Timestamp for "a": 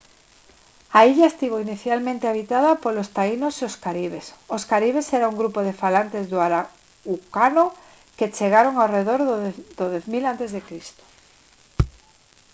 0.97-0.99, 10.31-10.33